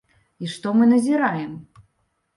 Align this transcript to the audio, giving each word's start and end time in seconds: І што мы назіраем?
І 0.45 0.49
што 0.53 0.71
мы 0.79 0.87
назіраем? 0.95 1.53